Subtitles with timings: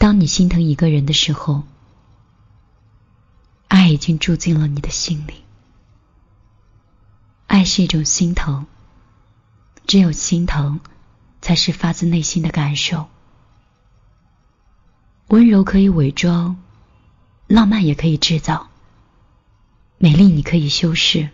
[0.00, 1.62] 当你心疼一个人的时候，
[3.68, 5.44] 爱已经住进了你的心里。
[7.46, 8.64] 爱是一种心疼，
[9.86, 10.80] 只有心疼，
[11.42, 13.10] 才是发自内心的感受。
[15.26, 16.56] 温柔可以伪装，
[17.46, 18.70] 浪漫也可以制造，
[19.98, 21.28] 美丽你可以修饰，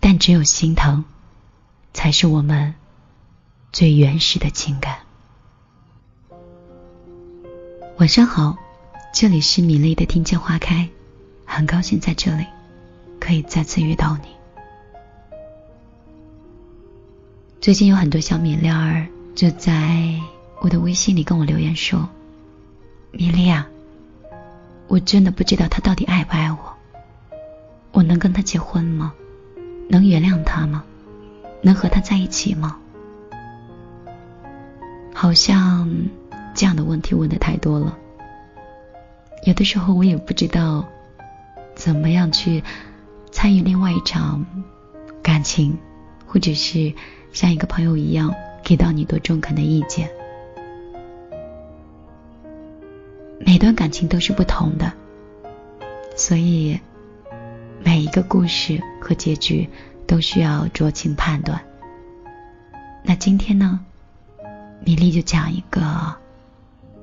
[0.00, 1.06] 但只有心疼，
[1.94, 2.74] 才是我们
[3.72, 5.06] 最原始的情感。
[8.00, 8.56] 晚上好，
[9.12, 10.88] 这里是米粒的听见花开，
[11.44, 12.46] 很高兴在这里
[13.20, 14.28] 可以再次遇到你。
[17.60, 20.18] 最近有很多小米粒儿就在
[20.62, 22.08] 我的微信里跟我留言说
[23.12, 23.68] ：“米粒啊，
[24.88, 26.58] 我真的不知道他到底爱不爱我，
[27.92, 29.12] 我能跟他结婚吗？
[29.90, 30.82] 能原谅他吗？
[31.60, 32.78] 能和他在一起吗？”
[35.12, 35.86] 好像。
[36.54, 37.96] 这样的问题问的太多了，
[39.46, 40.84] 有的时候我也不知道
[41.74, 42.62] 怎么样去
[43.30, 44.44] 参与另外一场
[45.22, 45.78] 感情，
[46.26, 46.92] 或者是
[47.32, 50.10] 像一个朋友一样给到你多中肯的意见。
[53.38, 54.92] 每段感情都是不同的，
[56.14, 56.78] 所以
[57.82, 59.66] 每一个故事和结局
[60.06, 61.58] 都需要酌情判断。
[63.02, 63.80] 那今天呢，
[64.84, 66.19] 米粒就讲一个。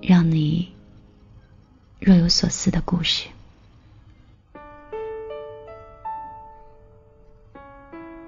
[0.01, 0.71] 让你
[1.99, 3.27] 若有所思的故事。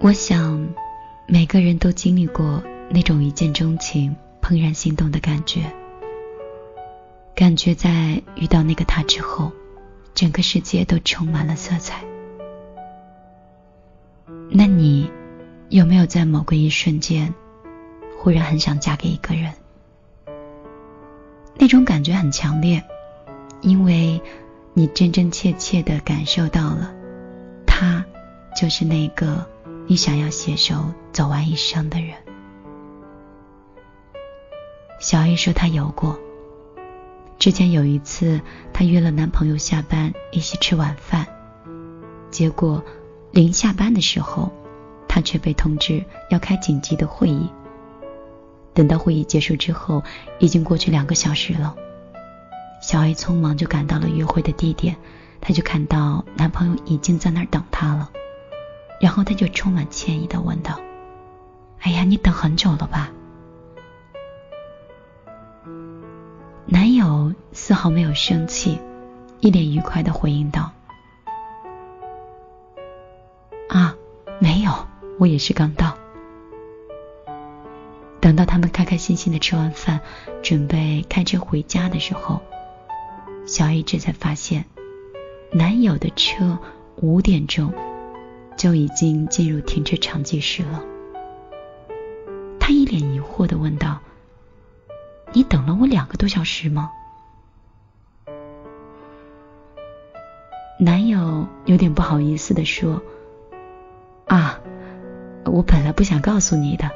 [0.01, 0.67] 我想，
[1.27, 5.71] 每个人都经历过那种一见钟情、怦然心动的感觉，
[7.35, 9.51] 感觉在遇到那个他之后，
[10.15, 12.03] 整个世界都充满了色彩。
[14.49, 15.11] 那你
[15.69, 17.33] 有没有在某个一瞬间，
[18.17, 19.53] 忽然很想嫁给一个人？
[21.61, 22.81] 那种感觉很强烈，
[23.59, 24.21] 因为
[24.73, 26.95] 你真真切切的感受到了，
[27.67, 28.05] 他
[28.55, 29.45] 就是那个
[29.85, 32.15] 你想要携手走完一生的人。
[34.99, 36.17] 小 A 说她有过，
[37.37, 38.39] 之前有一次
[38.71, 41.27] 她约了男朋友下班一起吃晚饭，
[42.31, 42.81] 结果
[43.31, 44.49] 临下班的时候，
[45.09, 47.49] 她却被通知要开紧急的会议。
[48.73, 50.03] 等到会议结束之后，
[50.39, 51.75] 已经过去两个小时了。
[52.81, 54.95] 小 A 匆忙就赶到了约会的地点，
[55.41, 58.09] 她就看到男朋友已经在那儿等她了，
[59.01, 60.79] 然后她就充满歉意的问道
[61.81, 63.11] ：“哎呀，你等很久了吧？”
[66.65, 68.79] 男友丝毫没有生气，
[69.41, 70.71] 一脸愉快的回应道
[73.67, 73.93] ：“啊，
[74.39, 74.71] 没有，
[75.19, 75.93] 我也是刚到。”
[78.21, 80.01] 等到他们开开心心的吃完饭，
[80.43, 82.41] 准备开车回家的时候，
[83.47, 84.65] 小 A 这才发现，
[85.51, 86.59] 男友的车
[86.97, 87.73] 五点钟
[88.57, 90.83] 就已经进入停车场计时了。
[92.59, 93.99] 他一脸疑惑的问道
[95.31, 96.91] ：“你等了我两个多小时吗？”
[100.77, 103.01] 男友有点不好意思的说
[104.27, 104.59] ：“啊，
[105.45, 106.91] 我本来不想告诉你的。”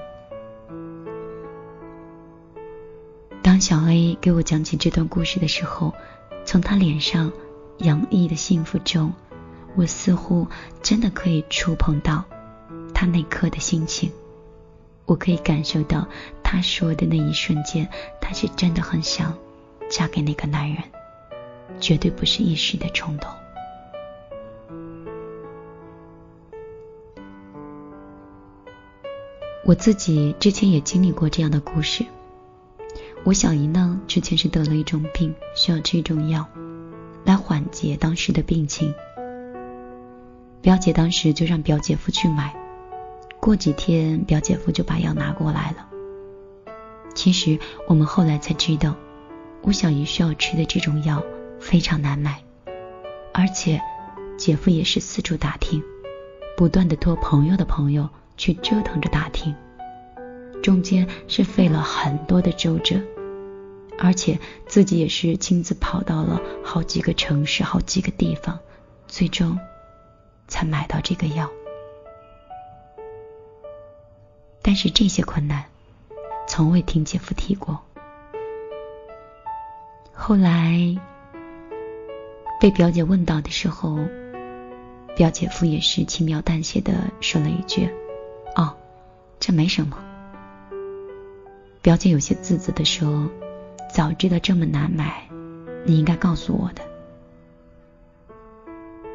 [3.64, 5.94] 小 A 给我讲起这段故事的时候，
[6.44, 7.32] 从他脸上
[7.78, 9.14] 洋溢的幸福中，
[9.78, 10.46] 我似乎
[10.82, 12.26] 真的可以触碰到
[12.94, 14.12] 他那刻的心情。
[15.06, 16.06] 我可以感受到
[16.44, 17.88] 他说的那一瞬间，
[18.20, 19.34] 他是真的很想
[19.90, 20.84] 嫁给那个男人，
[21.80, 23.32] 绝对不是一时的冲动。
[29.64, 32.06] 我自己之前也经历过这样的故事。
[33.26, 36.46] 我小姨呢，之前是得了一种病，需要吃一种药
[37.24, 38.94] 来缓解当时的病情。
[40.62, 42.54] 表姐当时就让表姐夫去买，
[43.40, 45.88] 过几天表姐夫就把药拿过来了。
[47.16, 47.58] 其实
[47.88, 48.94] 我们后来才知道，
[49.62, 51.24] 我小姨需要吃的这种药
[51.62, 52.44] 非常难买，
[53.34, 53.80] 而且
[54.38, 55.82] 姐夫也是四处打听，
[56.58, 59.56] 不断的托朋友的朋友去折腾着打听，
[60.62, 63.00] 中间是费了很多的周折。
[64.00, 68.60] 而且自己也是亲自跑到了好几个城市、好几个地方，
[69.08, 69.58] 最终
[70.48, 71.50] 才买到这个药。
[74.62, 75.66] 但是这些困难，
[76.48, 77.82] 从未听姐夫提过。
[80.12, 80.98] 后来
[82.60, 84.00] 被表姐问到的时候，
[85.16, 87.90] 表姐夫也是轻描淡写的说了一句
[88.56, 88.76] ：“哦，
[89.40, 89.98] 这没什么。”
[91.82, 93.30] 表姐有些自责的说。
[93.94, 95.22] 早知道这么难买，
[95.86, 96.82] 你应该告诉我的。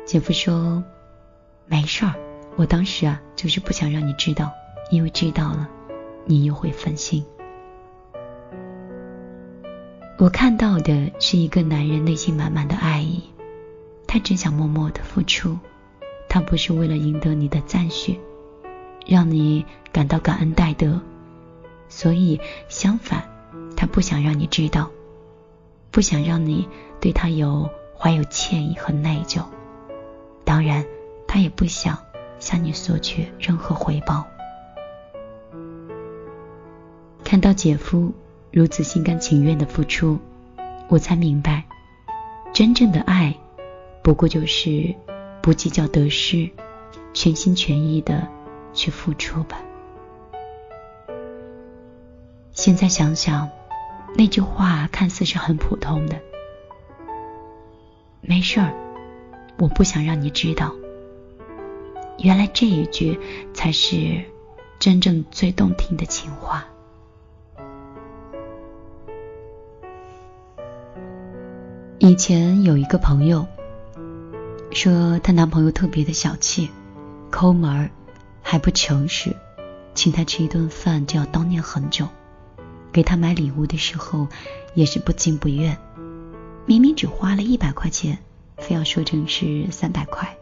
[0.07, 0.85] 姐夫说
[1.67, 2.15] ：“没事儿，
[2.55, 4.53] 我当时啊就是不想让你知道，
[4.93, 5.69] 因为知道了，
[6.27, 7.27] 你又会分心。”
[10.17, 13.25] 我看到的是一个男人内心满满的爱意，
[14.07, 15.59] 他只想默默的付出，
[16.29, 18.17] 他不是为了赢得你的赞许，
[19.09, 21.01] 让你感到感恩戴德，
[21.89, 23.29] 所以相反，
[23.79, 24.91] 他不想让你知道，
[25.93, 26.69] 不想让你
[27.01, 29.45] 对他有怀有歉意和内疚，
[30.45, 30.85] 当然，
[31.29, 31.97] 他也不想
[32.41, 34.27] 向你索取任何回报。
[37.23, 38.13] 看到姐夫。
[38.51, 40.19] 如此心甘情愿的付出，
[40.89, 41.63] 我才明白，
[42.55, 43.37] 真正的爱，
[44.03, 44.95] 不过就是
[45.43, 46.51] 不计较得失，
[47.13, 48.27] 全心全意的
[48.73, 49.61] 去付出吧。
[52.53, 53.51] 现在想想，
[54.19, 56.21] 那句话看似是很普通的，
[58.21, 58.75] 没事儿，
[59.59, 60.75] 我不想让你知道。
[62.19, 63.17] 原来这一句
[63.55, 64.25] 才是
[64.81, 66.67] 真正最动听的情话。
[72.01, 73.47] 以前有一个朋友
[74.73, 76.69] 说，她男朋友特别的小气、
[77.31, 77.89] 抠门
[78.43, 79.37] 还不诚实，
[79.95, 82.09] 请她吃一顿饭就要叨念很久，
[82.99, 84.27] 给他买礼物的时候
[84.75, 85.79] 也是不情不愿，
[86.67, 88.19] 明明只花了一百块钱，
[88.57, 90.37] 非要说成是三百块。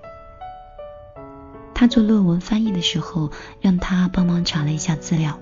[1.75, 3.31] 他做论文翻译的时候，
[3.61, 5.39] 让他帮忙查了一下资料，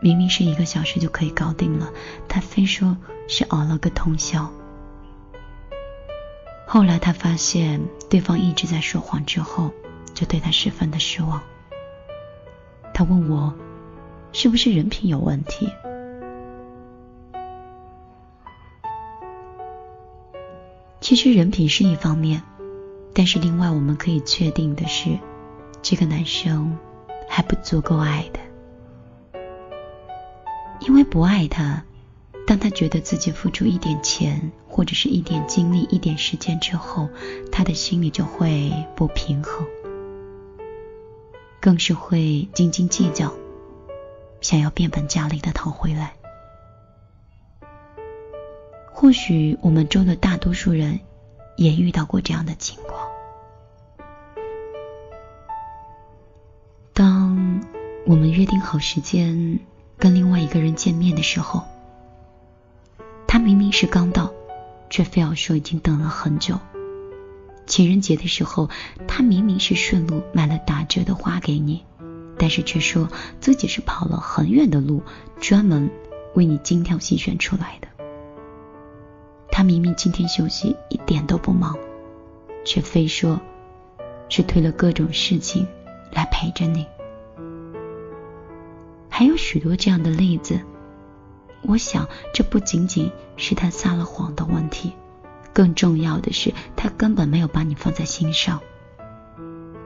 [0.00, 1.92] 明明是一个小时就可以搞定了，
[2.26, 2.96] 他非说
[3.28, 4.50] 是熬了个通宵。
[6.66, 9.70] 后来他发现对方一直在说谎，之后
[10.14, 11.42] 就对他十分的失望。
[12.94, 13.52] 他问我
[14.32, 15.68] 是不是人品有问题？
[21.04, 22.42] 其实人品是一方面，
[23.12, 25.18] 但是另外我们可以确定的是，
[25.82, 26.78] 这个男生
[27.28, 28.40] 还不足够爱的，
[30.80, 31.84] 因为不爱他。
[32.46, 37.10] 当他觉得自己付出一点钱，或者是一点精力、一点时间之后，
[37.52, 39.66] 他的心里就会不平衡，
[41.60, 43.30] 更是会斤斤计较，
[44.40, 46.14] 想要变本加厉的讨回来。
[48.96, 51.00] 或许我们中的大多数人
[51.56, 53.10] 也遇到过这样的情况：
[56.92, 57.60] 当
[58.06, 59.58] 我们约定好时间
[59.98, 61.64] 跟另外一个人见面的时候。
[63.26, 64.32] 他明明是刚到，
[64.88, 66.60] 却非要说已经等了很久。
[67.66, 68.70] 情人节的时候，
[69.08, 71.84] 他明明是顺路买了打折的花给你，
[72.38, 73.08] 但是却说
[73.40, 75.02] 自己是跑了很远的路，
[75.40, 75.90] 专门
[76.34, 77.88] 为你精挑细选出来的。
[79.56, 81.78] 他明明今天休息一点都不忙，
[82.64, 83.40] 却非说
[84.28, 85.64] 是推了各种事情
[86.10, 86.84] 来陪着你。
[89.08, 90.58] 还有许多这样的例子。
[91.62, 94.92] 我想，这不仅仅是他撒了谎的问题，
[95.52, 98.60] 更重要的是，他根本没有把你放在心上。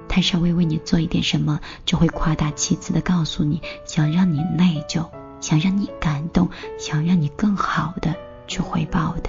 [0.09, 5.06] 他稍微为你做一点什么，就会夸大其词的告诉你，想让你内疚，
[5.43, 6.49] 想让你感动，
[6.79, 8.14] 想让你更好的
[8.47, 9.29] 去回报的。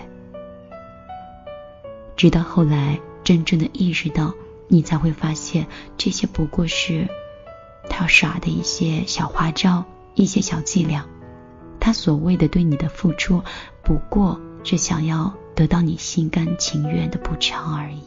[2.20, 4.34] 直到后来真正的意识到，
[4.68, 7.08] 你才会发现，这些不过是
[7.90, 9.86] 他耍的一些小花招，
[10.16, 11.06] 一些小伎俩。
[11.80, 13.42] 他所谓的对你的付出，
[13.82, 18.04] 不过是想要得到你心甘情愿的补偿而已。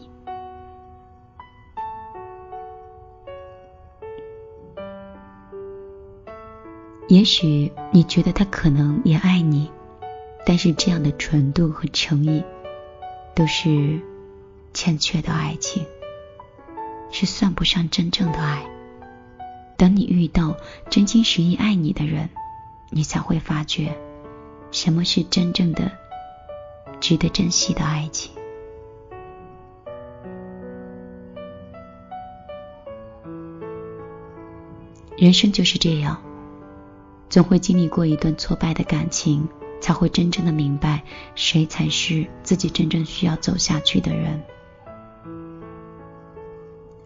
[7.08, 9.70] 也许你觉得他可能也爱你，
[10.44, 12.44] 但是这样的纯度和诚意，
[13.34, 14.00] 都是
[14.74, 15.86] 欠缺的爱情，
[17.10, 18.64] 是算不上真正的爱。
[19.76, 20.56] 等你遇到
[20.90, 22.28] 真心实意爱你的人。
[22.94, 23.96] 你才会发觉，
[24.70, 25.90] 什么是真正的
[27.00, 28.30] 值得珍惜的爱情。
[35.16, 36.22] 人生就是这样，
[37.30, 39.48] 总会经历过一段挫败的感情，
[39.82, 41.02] 才会真正的明白
[41.34, 44.42] 谁才是自己真正需要走下去的人。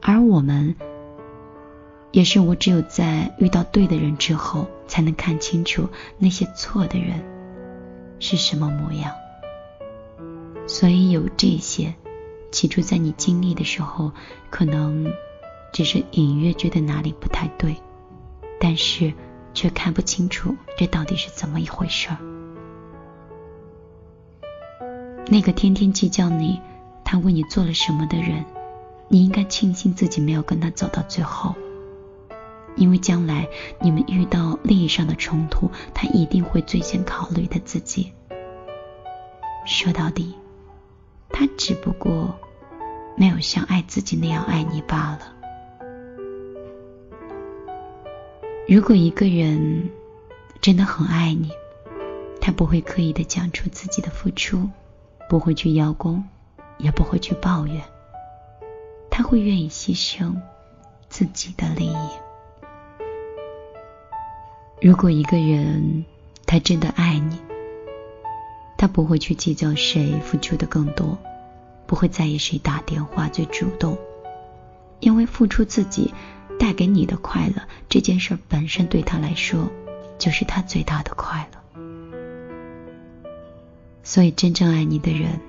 [0.01, 0.77] 而我们。
[2.13, 7.23] 也是我只有在遇到对的人之后，才能看清楚那些错的人
[8.21, 9.13] 是什么模样。
[10.67, 11.95] 所以有这些，
[12.51, 14.13] 起初在你经历的时候，
[14.49, 15.13] 可能
[15.75, 17.77] 只是隐约觉得哪里不太对，
[18.59, 19.13] 但是
[19.53, 22.17] 却看不清楚这到底是怎么一回事儿。
[25.29, 26.61] 那个天天计较你
[27.05, 28.45] 他为你做了什么的人，
[29.09, 31.55] 你应该庆幸自己没有跟他走到最后，
[32.77, 33.49] 因为将来
[33.81, 38.13] 你们遇到利益上的冲突，他一定会最先考虑的自己。
[39.67, 40.33] 说到底，
[41.31, 42.33] 他只不过
[43.17, 45.33] 没有像爱自己那样爱你罢了。
[48.69, 49.91] 如果一个人
[50.61, 51.51] 真的很爱你，
[52.41, 54.69] 他不会刻意的讲出自己的付出，
[55.29, 56.25] 不会去邀功，
[56.79, 57.83] 也不会去抱怨，
[59.11, 60.35] 他会愿意牺牲
[61.09, 62.09] 自己的利益。
[64.81, 66.05] 如果一个人
[66.47, 67.41] 他真的爱你，
[68.79, 71.19] 他不会去计较谁付出的更多，
[71.87, 73.99] 不会在意谁打电话最主动，
[75.01, 76.15] 因为付出自己。
[76.59, 79.69] 带给你的快乐这件事本身对他来说
[80.17, 81.61] 就是他最大的快乐。
[84.07, 85.41] 所以真正爱你的人，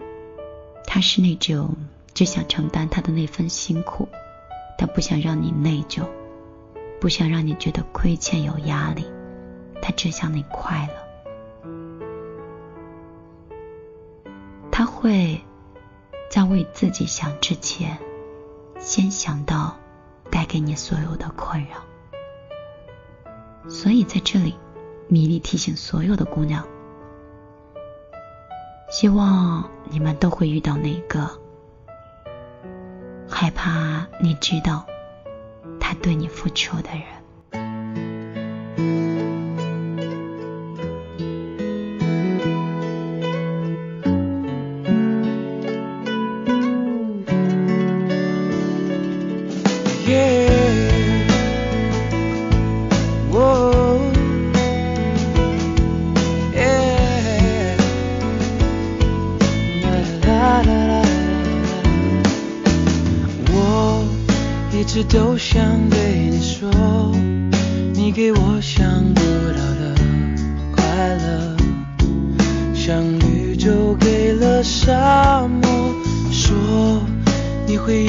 [0.88, 1.78] 他是那种
[2.16, 4.10] 只想承担他的那份辛苦，
[4.80, 6.04] 他不想让你内疚，
[7.00, 9.06] 不想让你觉得亏欠有压力，
[9.80, 10.96] 他只想你快乐。
[14.72, 15.40] 他会
[16.32, 17.96] 在为自己想之前，
[18.80, 19.78] 先想到。
[20.30, 21.78] 带给你所有的困扰，
[23.70, 24.56] 所以在这里，
[25.08, 26.68] 米粒提醒所有的姑娘：，
[29.00, 31.30] 希望你们都会遇到那个
[33.30, 34.88] 害怕你知道
[35.80, 37.17] 他对你付出的人。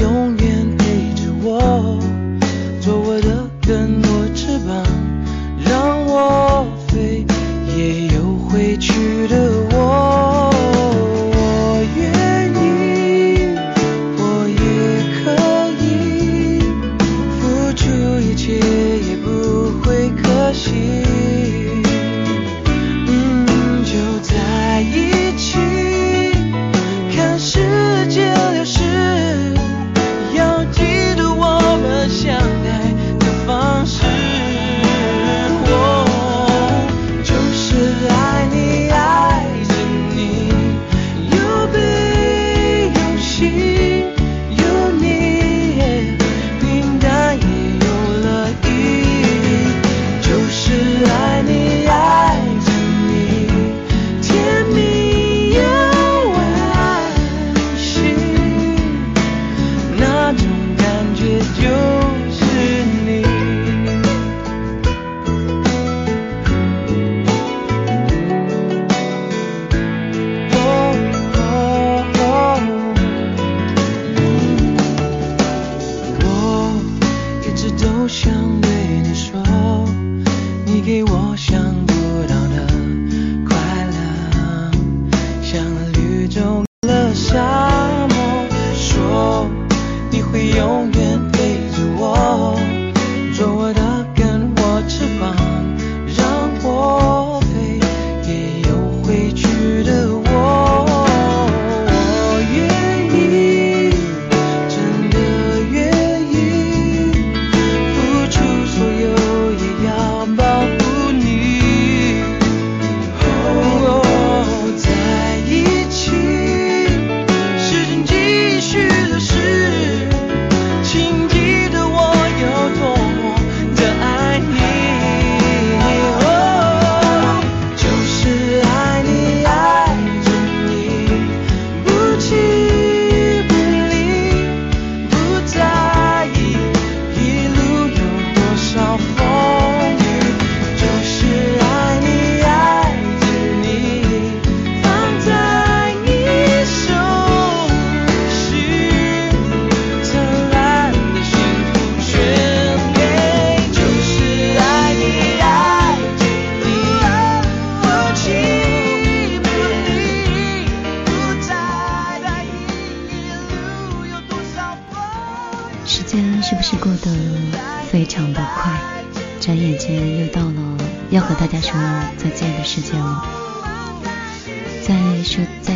[0.09, 2.08] 永远陪着我，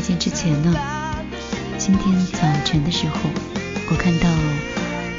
[0.03, 0.75] 见之前呢，
[1.79, 3.31] 今天早晨的时候，
[3.89, 4.29] 我看到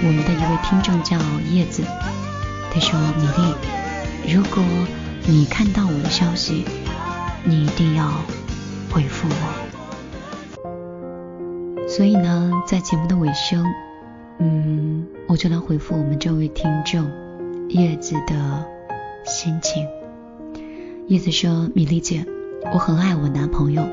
[0.06, 1.18] 我们的一位听众叫
[1.50, 1.84] 叶子，
[2.72, 4.62] 他说：“米粒，如果
[5.26, 6.66] 你看到我的消息，
[7.46, 8.12] 你一定要
[8.92, 9.36] 回复我。”
[11.88, 13.66] 所以呢，在节目的尾声。
[14.40, 17.10] 嗯，我就来回复我们这位听众
[17.70, 18.66] 叶子的
[19.26, 19.88] 心情。
[21.08, 22.26] 叶子说：“米粒姐，
[22.74, 23.88] 我很爱我男朋友，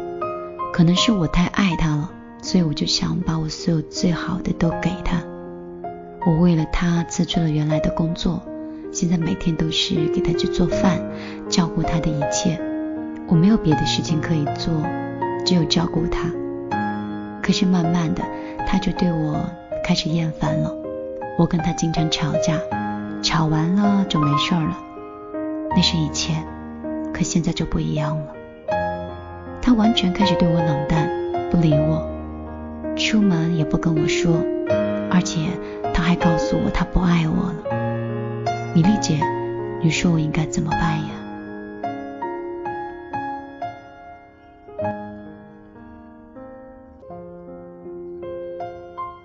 [0.73, 2.11] 可能是我太爱他了，
[2.43, 5.23] 所以我就想把我所有最好的都给他。
[6.27, 8.43] 我为了他辞去了原来的工作，
[8.93, 11.01] 现在每天都是给他去做饭，
[11.49, 12.61] 照顾他的一切。
[13.27, 14.73] 我没有别的事情可以做，
[15.45, 16.31] 只有照顾他。
[17.43, 18.23] 可是慢慢的，
[18.67, 19.45] 他就对我……”
[19.83, 20.73] 开始厌烦了，
[21.37, 22.61] 我跟他经常吵架，
[23.23, 24.79] 吵完了就没事了。
[25.71, 26.47] 那是以前，
[27.13, 28.27] 可现在就不一样了。
[29.63, 31.09] 他完全开始对我冷淡，
[31.51, 32.09] 不理我，
[32.97, 34.43] 出门也不跟我说，
[35.11, 35.41] 而且
[35.95, 38.75] 他还告诉我他不爱我了。
[38.75, 39.21] 米莉姐，
[39.83, 41.09] 你说我应该怎么办呀？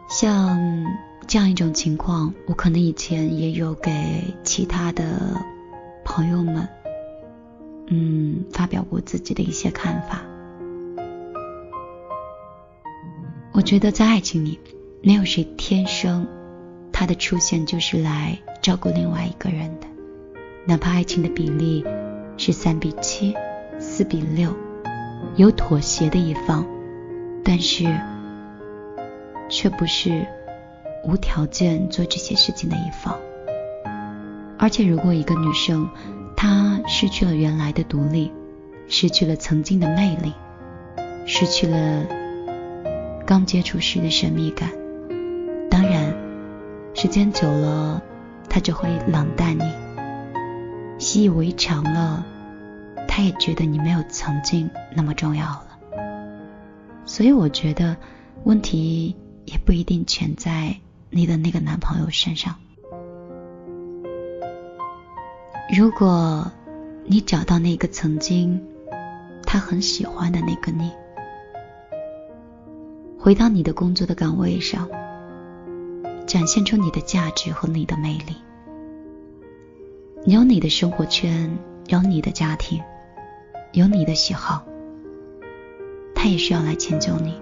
[0.10, 0.60] 像
[1.28, 3.92] 这样一种情况，我可能以前也有给
[4.44, 5.04] 其他的
[6.04, 6.68] 朋友们，
[7.88, 10.22] 嗯，发表过自己的一些看法。
[13.52, 14.60] 我觉得在爱情里，
[15.02, 16.28] 没有谁天生
[16.92, 19.88] 他的出现就是来照顾另外一个人的，
[20.66, 21.86] 哪怕爱情的比例
[22.38, 23.34] 是三比七、
[23.80, 24.54] 四比六，
[25.36, 26.66] 有妥协的一方，
[27.44, 27.86] 但是。
[29.48, 30.26] 却不是
[31.04, 33.16] 无条件做这些事情的一方。
[34.58, 35.88] 而且，如果一个女生
[36.36, 38.32] 他失去了原来的独立，
[38.88, 40.34] 失去了曾经的魅力，
[41.26, 42.06] 失去了
[43.26, 44.70] 刚接触时的神秘感，
[45.70, 46.16] 当然，
[46.94, 48.02] 时间久了，
[48.50, 49.64] 他就会冷淡你，
[51.00, 52.26] 习以为常了，
[53.08, 55.68] 他也觉得你没有曾经那么重要了。
[57.06, 57.98] 所以，我觉得
[58.44, 59.16] 问题。
[59.46, 60.76] 也不一定全在
[61.12, 62.56] 你的那个男朋友身上。
[65.78, 66.50] 如果
[67.04, 68.66] 你找到那个曾经
[69.46, 70.90] 他很喜欢的那个你，
[73.20, 74.88] 回到你的工作的岗位上，
[76.26, 78.38] 展现出你的价值和你的魅力。
[80.24, 81.58] 你有你的生活圈，
[81.88, 82.82] 有你的家庭，
[83.74, 84.64] 有你的喜好，
[86.16, 87.38] 他也需要来迁就你。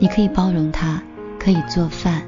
[0.00, 1.00] 你可以包容他，
[1.38, 2.26] 可以做饭，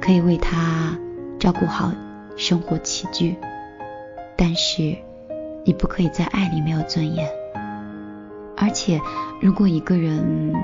[0.00, 0.96] 可以为他
[1.40, 1.92] 照顾好
[2.36, 3.36] 生活起居，
[4.40, 4.96] 但是
[5.64, 7.28] 你不可以在爱里没有尊严。
[8.56, 9.00] 而且，
[9.40, 10.54] 如果一个人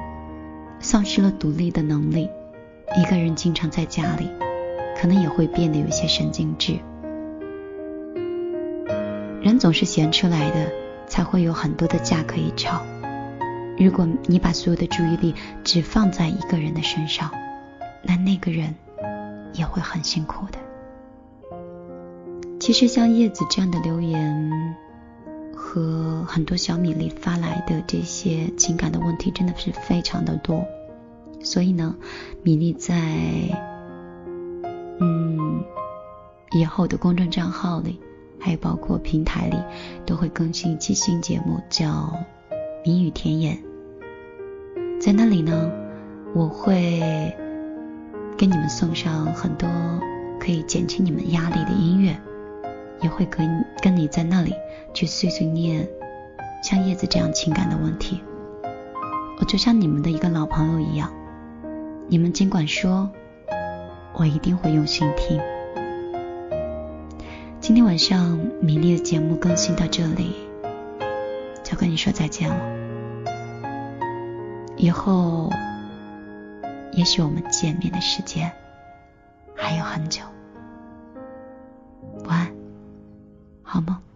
[0.78, 2.30] 丧失了独立的能力，
[2.96, 4.30] 一个人经常在家里，
[4.96, 6.78] 可能也会变得有些神经质。
[9.42, 10.70] 人总是闲出来的，
[11.08, 12.80] 才会有很多的架可以吵。
[13.76, 15.34] 如果你把所有的注意力
[15.64, 17.28] 只放在一个人的身上，
[18.02, 18.72] 那那个人
[19.52, 20.63] 也会很辛苦的。
[22.64, 24.74] 其实像叶子这样的留言
[25.54, 30.64] 和很多小米粒发来的这些情感的问题，真的是非常的多。
[31.42, 31.94] 所以呢，
[32.42, 32.96] 米粒在
[34.98, 35.62] 嗯
[36.52, 38.00] 以后的公众账号里，
[38.40, 39.58] 还有包括平台里，
[40.06, 42.16] 都会更新一期新节目，叫。
[42.82, 43.58] 谜语田野，
[44.98, 45.70] 在那里呢，
[46.34, 47.36] 我会
[48.38, 49.68] 给你们送上很多
[50.40, 52.18] 可以减轻你们压力的音乐，
[53.04, 54.54] 也会跟跟你在那里
[54.94, 55.86] 去碎碎念
[56.62, 58.24] 像叶子这样情感的问题。
[59.38, 61.12] 我就像你们的一个老朋友一样，
[62.08, 63.10] 你们尽管说，
[64.14, 65.38] 我一定会用心听。
[67.60, 70.34] 今天晚上米粒的节目更新到这里。
[71.62, 72.56] 就跟你说再见了，
[74.76, 75.50] 以后
[76.92, 78.52] 也许我们见面的时间
[79.56, 80.22] 还有很久。
[82.26, 82.53] 晚安，
[83.74, 84.13] 好梦。